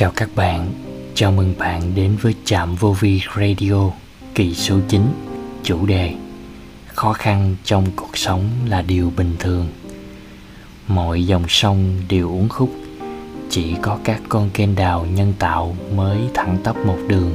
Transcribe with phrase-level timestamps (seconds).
[0.00, 0.70] Chào các bạn,
[1.14, 3.90] chào mừng bạn đến với Trạm Vô Vi Radio
[4.34, 5.02] kỳ số 9
[5.62, 6.14] Chủ đề
[6.86, 9.68] Khó khăn trong cuộc sống là điều bình thường.
[10.88, 12.70] Mọi dòng sông đều uốn khúc.
[13.50, 17.32] Chỉ có các con kênh đào nhân tạo mới thẳng tắp một đường.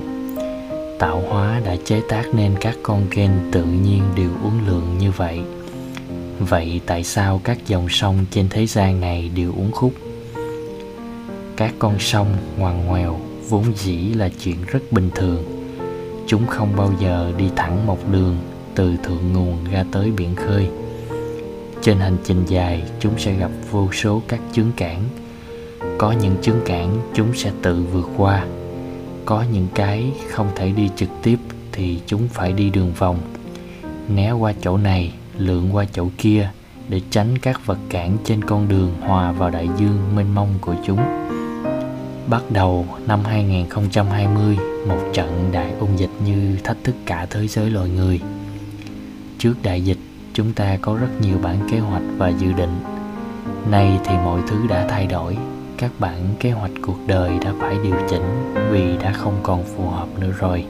[1.00, 5.12] Tạo hóa đã chế tác nên các con kênh tự nhiên đều uốn lượn như
[5.12, 5.40] vậy.
[6.40, 9.94] Vậy tại sao các dòng sông trên thế gian này đều uốn khúc?
[11.58, 12.28] Các con sông
[12.58, 13.20] ngoằn ngoèo
[13.50, 15.44] vốn dĩ là chuyện rất bình thường.
[16.28, 18.38] Chúng không bao giờ đi thẳng một đường
[18.76, 20.68] từ thượng nguồn ra tới biển khơi.
[21.82, 25.04] Trên hành trình dài, chúng sẽ gặp vô số các chướng cản
[25.98, 28.46] có những chướng cản chúng sẽ tự vượt qua.
[29.26, 31.38] Có những cái không thể đi trực tiếp
[31.72, 33.18] thì chúng phải đi đường vòng.
[34.10, 36.50] Né qua chỗ này, lượn qua chỗ kia
[36.90, 40.76] để tránh các vật cản trên con đường hòa vào đại dương mênh mông của
[40.86, 41.00] chúng.
[42.30, 47.70] Bắt đầu năm 2020, một trận đại ôn dịch như thách thức cả thế giới
[47.70, 48.22] loài người.
[49.38, 49.98] Trước đại dịch,
[50.34, 52.76] chúng ta có rất nhiều bản kế hoạch và dự định.
[53.72, 55.38] Nay thì mọi thứ đã thay đổi,
[55.78, 59.90] các bản kế hoạch cuộc đời đã phải điều chỉnh vì đã không còn phù
[59.90, 60.66] hợp nữa rồi.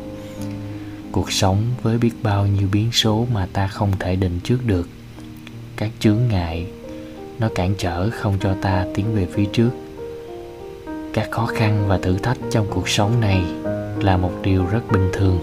[1.12, 4.90] Cuộc sống với biết bao nhiêu biến số mà ta không thể định trước được.
[5.76, 6.68] Các chướng ngại
[7.40, 9.70] nó cản trở không cho ta tiến về phía trước
[11.16, 13.44] các khó khăn và thử thách trong cuộc sống này
[14.02, 15.40] là một điều rất bình thường.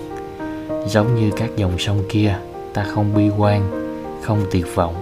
[0.88, 2.38] Giống như các dòng sông kia,
[2.74, 3.70] ta không bi quan,
[4.22, 4.94] không tuyệt vọng.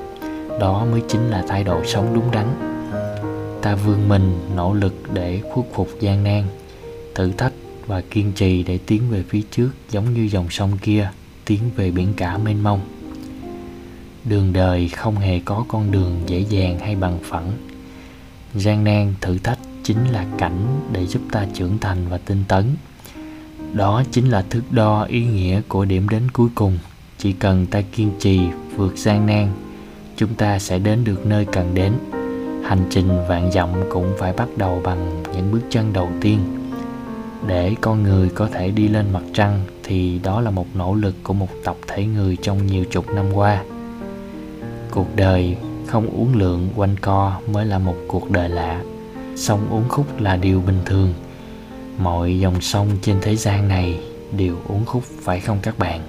[0.60, 2.46] Đó mới chính là thái độ sống đúng đắn.
[3.62, 6.44] Ta vươn mình, nỗ lực để khuất phục gian nan,
[7.14, 7.52] thử thách
[7.86, 11.10] và kiên trì để tiến về phía trước giống như dòng sông kia
[11.44, 12.80] tiến về biển cả mênh mông.
[14.24, 17.52] Đường đời không hề có con đường dễ dàng hay bằng phẳng.
[18.54, 19.58] Gian nan, thử thách
[19.90, 22.64] chính là cảnh để giúp ta trưởng thành và tinh tấn.
[23.72, 26.78] Đó chính là thước đo ý nghĩa của điểm đến cuối cùng.
[27.18, 28.40] Chỉ cần ta kiên trì
[28.76, 29.52] vượt gian nan,
[30.16, 31.92] chúng ta sẽ đến được nơi cần đến.
[32.64, 36.40] Hành trình vạn dặm cũng phải bắt đầu bằng những bước chân đầu tiên.
[37.46, 41.14] Để con người có thể đi lên mặt trăng thì đó là một nỗ lực
[41.22, 43.64] của một tập thể người trong nhiều chục năm qua.
[44.90, 45.56] Cuộc đời
[45.86, 48.82] không uống lượng quanh co mới là một cuộc đời lạ
[49.36, 51.14] sông uốn khúc là điều bình thường.
[51.98, 54.00] Mọi dòng sông trên thế gian này
[54.36, 56.00] đều uốn khúc, phải không các bạn?